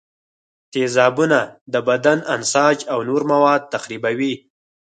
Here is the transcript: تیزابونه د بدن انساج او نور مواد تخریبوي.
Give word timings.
تیزابونه 0.71 1.39
د 1.73 1.75
بدن 1.87 2.17
انساج 2.35 2.77
او 2.93 2.99
نور 3.09 3.21
مواد 3.31 3.61
تخریبوي. 3.73 4.33